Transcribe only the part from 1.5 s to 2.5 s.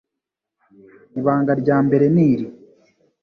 rya mbere niri